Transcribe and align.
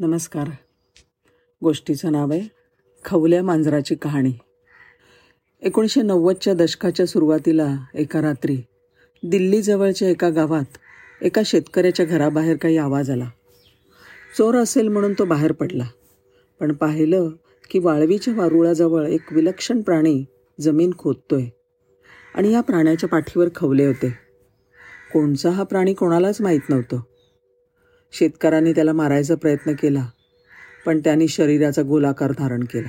नमस्कार. 0.00 0.50
गोष्टीचं 1.62 2.12
नाव 2.12 2.32
आहे 2.32 2.48
खवल्या 3.04 3.42
मांजराची 3.42 3.94
कहाणी. 3.94 4.32
एकोणीसशे 5.62 6.02
नव्वदच्या 6.02 6.54
दशकाच्या 6.54 7.06
सुरुवातीला 7.06 7.76
एका 7.94 8.22
रात्री 8.22 8.56
दिल्लीजवळच्या 9.22 10.08
एका 10.08 10.28
गावात 10.28 10.78
एका 11.22 11.42
शेतकऱ्याच्या 11.44 12.06
घराबाहेर 12.06 12.56
काही 12.56 12.76
आवाज 12.76 13.10
आला. 13.10 13.30
चोर 14.38 14.54
असेल 14.54 14.88
म्हणून 14.88 15.12
तो 15.12 15.24
बाहेर 15.24 15.52
पडला. 15.52 15.84
पण 16.60 16.72
पाहिलं 16.72 17.30
की 17.70 17.78
वाळवीच्या 17.78 18.34
वारुळाजवळ 18.34 19.06
एक 19.06 19.32
विलक्षण 19.32 19.82
प्राणी 19.82 20.24
जमीन 20.60 20.90
खोदतोय 20.98 21.44
आणि 22.34 22.52
या 22.52 22.60
प्राण्याच्या 22.60 23.08
पाठीवर 23.08 23.48
खवले 23.56 23.86
होते. 23.86 24.08
कोणचा 25.12 25.50
हा 25.50 25.62
प्राणी 25.62 25.94
कोणालाच 25.94 26.40
माहीत 26.40 26.68
नव्हतं. 26.68 27.00
शेतकऱ्यांनी 28.12 28.72
त्याला 28.72 28.92
मारायचा 28.92 29.34
प्रयत्न 29.34 29.72
केला 29.72 30.06
पण 30.86 31.00
त्यांनी 31.04 31.28
शरीराचा 31.28 31.82
गोलाकार 31.82 32.32
धारण 32.38 32.64
केला. 32.64 32.88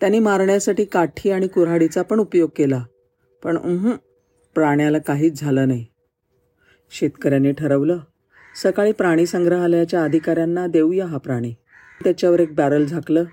त्यांनी 0.00 0.18
मारण्यासाठी 0.18 0.84
काठी 0.84 1.30
आणि 1.30 1.48
कुऱ्हाडीचा 1.48 2.02
पण 2.02 2.20
उपयोग 2.20 2.48
केला 2.56 2.82
पण 3.42 3.56
प्राण्याला 4.56 4.98
काहीच 4.98 5.40
झालं 5.40 5.68
नाही. 5.68 5.84
शेतकऱ्यांनी 6.92 7.52
ठरवलं 7.52 7.98
सकाळी 8.54 8.92
प्राणी 8.92 9.26
संग्रहालयाच्या 9.26 10.02
अधिकाऱ्यांना 10.04 10.66
देऊया 10.66 11.06
हा 11.06 11.18
प्राणी. 11.18 11.52
त्याच्यावर 12.04 12.40
एक 12.40 12.54
बॅरल 12.54 12.84
झाकलं 12.84 13.24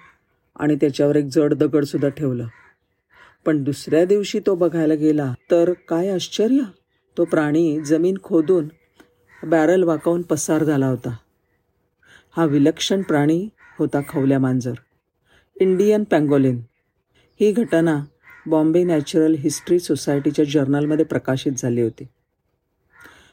आणि 0.55 0.76
त्याच्यावर 0.76 1.15
एक 1.15 1.26
जड 1.26 1.54
दगडसुद्धा 1.54 2.09
ठेवलं. 2.09 2.48
पण 3.45 3.63
दुसऱ्या 3.63 4.04
दिवशी 4.05 4.40
तो 4.40 4.55
बघायला 4.55 4.93
गेला 4.93 5.34
तर 5.51 5.71
काय 5.90 6.09
आश्चर्य! 6.09 6.62
तो 7.17 7.26
प्राणी 7.26 7.79
जमीन 7.85 8.17
खोदून 8.23 8.67
बॅरल 9.43 9.83
वाकावून 9.83 10.21
पसार 10.21 10.63
झाला 10.63 10.88
होता. 10.88 11.15
हा 12.38 12.45
विलक्षण 12.45 13.01
प्राणी 13.01 13.49
होता 13.79 13.99
खवल्या 14.09 14.39
मांजर. 14.39 14.73
Indian 15.59 16.04
pangolin. 16.04 16.62
ही 17.40 17.51
घटना 17.51 18.03
बॉम्बे 18.45 18.84
नॅचरल 18.84 19.35
हिस्ट्री 19.35 19.79
सोसायटीच्या 19.79 20.45
जर्नलमध्ये 20.45 21.05
प्रकाशित 21.05 21.51
झाली 21.57 21.81
होती. 21.81 22.03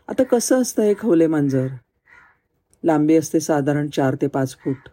आता 0.08 0.22
कसं 0.22 0.62
असतं 0.62 0.82
हे 0.82 0.94
खवले 0.98 1.26
मांजर? 1.26 1.66
लांबी 2.84 3.16
असते 3.16 3.40
साधारण 3.40 3.88
चार 3.88 4.14
ते 4.14 4.26
पाच 4.26 4.56
फूट. 4.56 4.88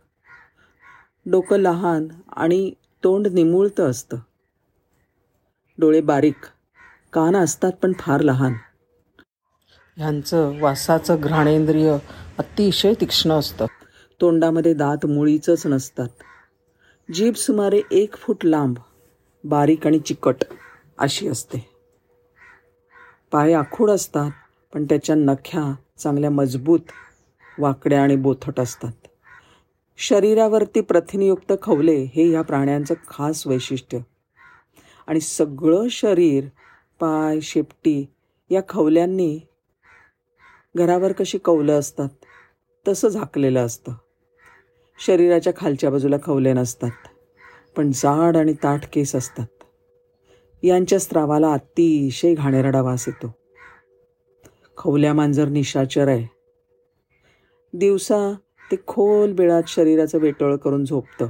डोकं 1.26 1.58
लहान 1.58 2.08
आणि 2.36 2.72
तोंड 3.04 3.28
निमुळतं 3.28 3.90
असतं. 3.90 4.18
डोळे 5.80 6.02
बारीक. 6.02 6.46
कान 7.14 7.36
असतात 7.36 7.72
पण 7.72 7.94
फार 8.00 8.22
लहान. 8.22 8.54
ह्यांचं 9.98 10.60
वासाचं 10.60 11.16
घ्राणेंद्रिय 11.20 11.98
अतिशय 12.38 12.94
तीक्ष्ण 12.94 13.32
असतं. 13.32 13.66
तोंडामध्ये 14.22 14.74
दात 14.74 15.06
मुळीचंच 15.06 15.68
नसतात. 15.68 16.08
जीभ 17.14 17.34
सुमारे 17.34 17.82
एक 17.92 18.16
फूट 18.16 18.46
लांब 18.46 18.78
बारीक 19.44 19.88
आणि 19.88 20.00
चिकट 20.00 20.36
अशी 20.98 21.28
असते. 21.28 21.70
पाय 23.32 23.54
आखूड 23.54 23.92
असतात 23.92 24.32
पण 24.74 24.86
त्याच्या 24.86 25.16
नख्या 25.16 25.76
चांगल्या 25.98 26.30
मजबूत 26.30 26.80
वाकड्या 27.60 28.04
आणि 28.04 28.16
बोथट 28.16 28.60
असतात. 28.60 28.92
शरीरावरती 29.98 30.82
प्रथिनयुक्त 30.82 31.54
खवले 31.62 32.04
हे 32.04 32.30
ह्या 32.30 32.42
प्राण्यांचं 32.42 32.94
खास 33.08 33.48
वैशिष्ट्य. 33.48 34.00
आणि 35.08 35.20
सगळं 35.20 35.88
शरीर 35.88 36.44
पाय 37.00 37.40
शेपटी 37.40 38.06
या 38.50 38.62
खवल्यांनी 38.70 39.40
घरावर 40.78 41.12
कशी 41.12 41.38
कौलं 41.38 41.80
असतात 41.80 42.10
तसं 42.88 43.08
झाकलेलं 43.08 43.66
असतं. 43.66 43.94
शरीराच्या 45.06 45.54
खालच्या 45.58 45.90
बाजूला 45.90 46.16
खवले 46.24 46.54
नसतात 46.54 46.92
पण 47.78 47.92
जाड 47.92 48.38
आणि 48.38 48.54
ताठ 48.54 48.90
केस 48.94 49.16
असतात. 49.16 49.46
यांच्या 50.64 51.00
स्त्रावाला 51.00 51.54
अतिशय 51.54 52.34
घाणेरडा 52.34 52.82
वास 52.82 53.06
येतो. 53.08 53.36
खवल्या 54.78 55.14
मांजर 55.14 55.48
निशाचर 55.48 56.08
आहे. 56.08 56.28
दिवसा 57.74 58.34
ते 58.72 58.76
खोल 58.88 59.34
बिळात 59.34 59.64
शरीराचं 59.68 60.20
वेटोळ 60.20 60.56
करून 60.56 60.86
झोपतं. 60.86 61.28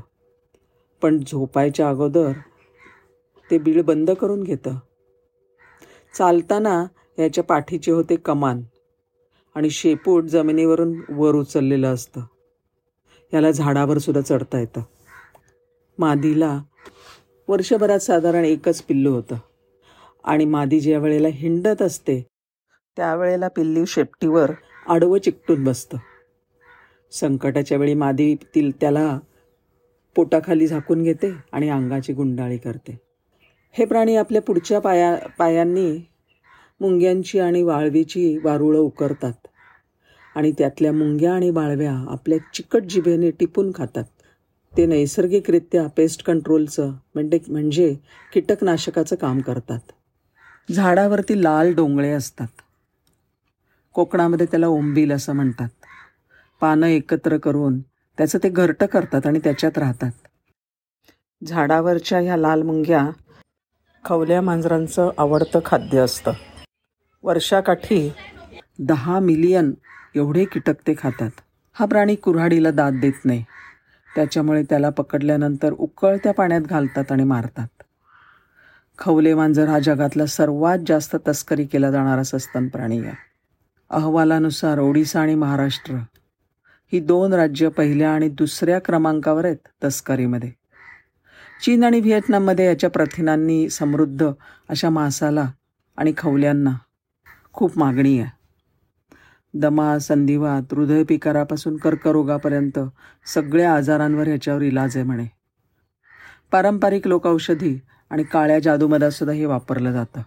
पण 1.02 1.18
झोपायच्या 1.28 1.90
अगोदर 1.90 2.32
ते 3.52 3.58
बीळ 3.58 3.82
बंद 3.82 4.12
करून 4.12 4.44
घेतं. 4.44 4.80
चालताना 6.18 6.86
याच्या 7.20 7.44
पाठीचे 7.44 7.92
होते 7.92 8.16
कमान. 8.16 8.62
आणि 9.58 9.70
शेपूट 9.70 10.24
जमिनीवरून 10.24 11.02
वर 11.10 11.36
उचललेलं 11.36 11.94
असतं. 11.94 12.22
याला 13.34 13.52
झाडावर 13.52 13.98
सुद्धा 13.98 14.22
चढता 14.22 14.60
येतं. 14.60 14.82
मादीला 16.00 16.64
वर्षभरात 17.48 18.00
साधारण 18.00 18.46
एकच 18.46 18.82
पिल्लू 18.82 19.12
होतं. 19.12 19.36
आणि 20.24 20.46
मादी 20.46 20.80
ज्या 20.80 21.00
वेळेला 21.00 21.28
हिंडत 21.28 21.82
असते 21.82 22.28
त्यावेळेला 22.98 23.48
पिल्लू 23.48 23.86
शेपटीवर 23.86 24.52
आडवं 24.88 25.20
चिकटून 25.20 25.64
बसतं. 25.64 25.98
संकटाच्या 27.12 27.78
वेळी 27.78 27.94
मादी 27.94 28.36
तील 28.36 28.72
त्याला 28.82 29.20
पोटाखाली 30.16 30.68
झाकून 30.68 31.04
घेते 31.04 31.36
आणि 31.52 31.70
अंगाची 31.70 32.14
गुंडाळी 32.14 32.58
करते. 32.58 33.00
हे 33.72 33.86
प्राणी 33.86 34.16
आपल्या 34.16 34.42
पुढच्या 34.42 34.80
पाया 34.80 35.16
पायांनी 35.40 35.98
मुंग्यांची 36.82 37.40
आणि 37.40 37.64
वाळवीची 37.64 38.38
वारुळं 38.38 38.80
उकरतात. 38.80 39.34
आणि 40.36 40.52
त्यातल्या 40.52 40.92
मुंग्या 40.92 41.34
आणि 41.34 41.52
बाळव्या 41.52 41.94
आपल्या 42.10 42.38
चिकट 42.54 42.84
जिभेने 42.84 43.32
टिपून 43.32 43.72
खातात. 43.76 44.04
ते 44.78 44.86
नैसर्गिकरित्या 44.86 45.88
पेस्ट 45.88 46.24
कंट्रोलचं 46.24 46.92
म्हणजे 47.16 47.40
म्हणजे 47.48 47.96
कीटकनाशकाचं 48.34 49.16
काम 49.16 49.40
करतात. 49.40 49.80
झाडावरती 50.72 51.44
लाल 51.44 51.74
डोंगळे 51.74 52.12
असतात. 52.12 52.48
कोकणामध्ये 53.94 54.46
त्याला 54.46 54.68
ओंबील 54.68 55.12
असं 55.12 55.34
म्हणतात. 55.34 55.68
पानं 56.62 56.88
एकत्र 56.88 57.38
करून 57.38 57.80
त्याचं 58.18 58.40
ते 58.44 58.50
घरटं 58.50 58.86
करतात 58.86 59.26
आणि 59.26 59.40
त्याच्यात 59.40 59.78
राहतात. 59.78 60.12
झाडावरच्या 61.44 62.20
ह्या 62.20 62.38
लाल 62.38 62.62
मुंग्या 62.62 63.10
खवल्या 64.06 64.42
मांजरांचं 64.42 65.10
आवडतं 65.18 65.60
खाद्य 65.66 66.00
असतं. 66.00 66.32
वर्षाकाठी 67.24 68.14
दहा 68.80 69.20
मिलियन 69.20 69.74
एवढे 70.16 70.46
कीटक 70.46 70.76
ते 70.88 70.94
खातात. 71.00 71.30
हा 71.74 71.86
प्राणी 71.86 72.16
कुऱ्हाडीला 72.16 72.72
दाद 72.72 72.94
देत 72.94 73.26
नाही. 73.26 73.44
त्याच्यामुळे 74.16 74.64
त्याला 74.64 74.90
पकडल्यानंतर 74.90 75.74
उकळत्या 75.74 76.34
पाण्यात 76.34 76.62
घालतात 76.62 77.12
आणि 77.12 77.24
मारतात. 77.24 77.68
खवले 79.00 79.34
मांजर 79.34 79.68
हा 79.68 79.80
जगातला 79.80 80.26
सर्वात 80.26 80.78
जास्त 80.88 81.16
तस्करी 81.28 81.66
केला 81.66 81.92
जाणारा 81.92 82.24
सस्तन 82.24 82.68
प्राणी 82.68 83.00
आहे. 83.00 83.14
अहवालानुसार 83.90 84.80
ओडिसा 84.80 85.22
आणि 85.22 85.36
महाराष्ट्र 85.36 85.94
ही 86.94 87.00
दोन 87.00 87.34
राज्य 87.34 87.70
पहिल्या 87.70 88.12
आणि 88.12 88.30
दुसऱ्या 88.30 88.80
क्रमांकावर 88.80 89.46
आहेत 89.46 89.68
तस्करीमध्ये. 89.84 90.52
चीन 91.64 91.84
आणि 91.84 92.00
व्हिएतनाममध्ये 92.00 92.66
याच्या 92.66 92.90
प्रथिनांनी 92.90 93.70
समृद्ध 93.70 94.32
अशा 94.70 94.90
मासाला 94.90 95.52
आणि 95.98 96.14
खवल्यांना 96.18 96.72
खूप 97.58 97.78
मागणी 97.78 98.20
आहे. 98.20 98.30
दमा 99.54 100.00
संधिवात 100.00 100.74
हृदयपिकारापासून 100.74 101.78
कर्करोगापर्यंत 101.78 102.80
सगळ्या 103.34 103.74
आजारांवर 103.74 104.28
ह्याच्यावर 104.28 104.62
इलाज 104.62 104.98
आहे 104.98 105.06
म्हणे. 105.06 105.26
पारंपरिक 106.52 107.08
लोकऔषधी 107.08 107.80
आणि 108.10 108.24
काळ्या 108.24 108.60
जादूमध्ये 108.60 109.12
सुद्धा 109.12 109.34
हे 109.34 109.46
वापरलं 109.46 109.92
जातं. 109.92 110.22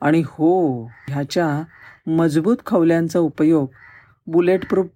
आणि 0.00 0.22
हो 0.26 0.84
ह्याच्या 0.86 1.62
मजबूत 2.06 2.56
खवल्यांचा 2.66 3.18
उपयोग 3.18 3.68
बुलेट 4.26 4.68
प्रूफ 4.68 4.86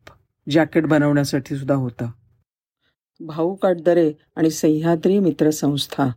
जॅकेट 0.50 0.86
बनवण्यासाठी 0.86 1.56
सुद्धा 1.56 1.74
होतं. 1.74 2.06
भाऊ 3.20 3.54
काटदरे 3.54 4.12
आणि 4.36 4.50
सह्याद्री 4.50 5.18
मित्रसंस्था 5.18 6.08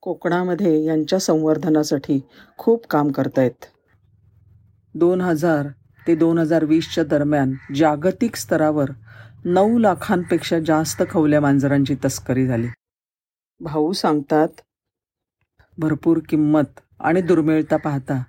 कोकणामध्ये 0.00 0.84
यांच्या 0.84 1.18
संवर्धनासाठी 1.18 2.20
खूप 2.58 2.86
काम 2.86 3.10
करतायत. 3.10 3.64
दोन 5.00 5.20
हजार 5.20 5.66
ते 6.06 6.14
दोन 6.14 6.38
हजार 6.38 6.64
वीसच्या 6.64 7.02
दरम्यान 7.04 7.52
जागतिक 7.76 8.36
स्तरावर 8.36 8.90
नऊ 9.44 9.78
लाखांपेक्षा 9.78 10.58
जास्त 10.66 11.02
खवल्या 11.10 11.40
मांजरांची 11.40 11.94
तस्करी 12.04 12.46
झाली. 12.46 12.68
भाऊ 13.60 13.92
सांगतात 13.92 14.60
भरपूर 15.78 16.18
किंमत 16.28 16.80
आणि 17.00 17.20
दुर्मिळता 17.20 17.76
पाहता 17.76 18.22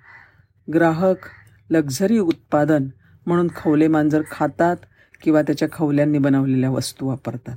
ग्राहक 0.68 1.26
लक्झरी 1.70 2.18
उत्पादन 2.18 2.88
म्हणून 3.26 3.48
खवले 3.56 3.88
मांजर 3.88 4.22
खातात 4.30 4.76
किंवा 5.22 5.42
त्याच्या 5.42 5.68
खवल्यांनी 5.72 6.18
बनवलेल्या 6.18 6.70
वस्तू 6.70 7.06
वापरतात. 7.08 7.56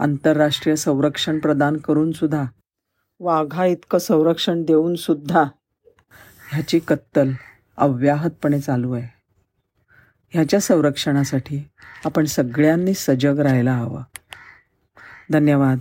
आंतरराष्ट्रीय 0.00 0.76
संरक्षण 0.76 1.38
प्रदान 1.38 1.76
करून 1.76 2.12
सुद्धा 2.12 2.44
वाघा 3.20 3.64
इतकं 3.64 3.98
संरक्षण 3.98 4.62
देऊन 4.64 4.94
सुद्धा 4.94 5.42
ह्याची 6.52 6.78
कत्तल 6.78 7.32
अव्याहतपणे 7.78 8.60
चालू 8.60 8.92
आहे. 8.92 9.08
ह्याच्या 10.30 10.60
संरक्षणासाठी 10.60 11.68
आपण 12.04 12.24
सगळ्यांनी 12.24 12.94
सजग 12.94 13.38
राहायला 13.38 13.72
हवं. 13.72 14.02
धन्यवाद. 15.32 15.78